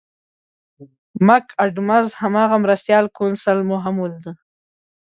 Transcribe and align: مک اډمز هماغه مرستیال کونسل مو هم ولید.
مک 1.27 1.45
اډمز 1.63 2.07
هماغه 2.21 2.55
مرستیال 2.63 3.05
کونسل 3.17 3.57
مو 3.67 3.77
هم 3.83 3.95
ولید. 3.99 4.25